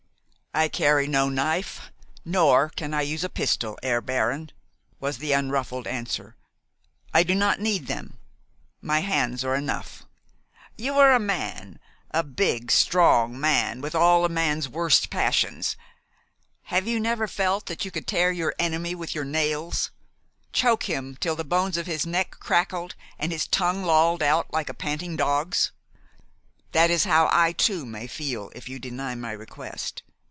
"I 0.53 0.67
carry 0.67 1.07
no 1.07 1.29
knife, 1.29 1.93
nor 2.25 2.67
can 2.67 2.93
I 2.93 3.03
use 3.03 3.23
a 3.23 3.29
pistol, 3.29 3.79
Herr 3.81 4.01
Baron," 4.01 4.51
was 4.99 5.17
the 5.19 5.31
unruffled 5.31 5.87
answer. 5.87 6.35
"I 7.13 7.23
do 7.23 7.33
not 7.33 7.61
need 7.61 7.87
them. 7.87 8.17
My 8.81 8.99
hands 8.99 9.45
are 9.45 9.55
enough. 9.55 10.03
You 10.77 10.95
are 10.95 11.13
a 11.13 11.21
man, 11.21 11.79
a 12.13 12.21
big, 12.21 12.69
strong 12.69 13.39
man, 13.39 13.79
with 13.79 13.95
all 13.95 14.25
a 14.25 14.29
man's 14.29 14.67
worst 14.67 15.09
passions. 15.09 15.77
Have 16.63 16.85
you 16.85 16.99
never 16.99 17.29
felt 17.29 17.67
that 17.67 17.85
you 17.85 17.89
could 17.91 18.05
tear 18.05 18.33
your 18.33 18.53
enemy 18.59 18.93
with 18.93 19.15
your 19.15 19.23
nails, 19.23 19.89
choke 20.51 20.83
him 20.89 21.15
till 21.21 21.37
the 21.37 21.45
bones 21.45 21.77
of 21.77 21.87
his 21.87 22.05
neck 22.05 22.35
crackled, 22.41 22.95
and 23.17 23.31
his 23.31 23.47
tongue 23.47 23.85
lolled 23.85 24.21
out 24.21 24.51
like 24.51 24.67
a 24.67 24.73
panting 24.73 25.15
dog's? 25.15 25.71
That 26.73 26.91
is 26.91 27.05
how 27.05 27.29
I 27.31 27.53
too 27.53 27.85
may 27.85 28.05
feel 28.05 28.51
if 28.53 28.67
you 28.67 28.79
deny 28.79 29.15
my 29.15 29.31
request. 29.31 30.03